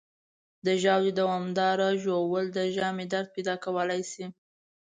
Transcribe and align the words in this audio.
د 0.65 0.67
ژاولې 0.83 1.11
دوامداره 1.19 1.87
ژوول 2.01 2.45
د 2.51 2.59
ژامې 2.75 3.05
درد 3.13 3.27
پیدا 3.35 3.55
کولی 3.63 4.01
شي. 4.11 4.25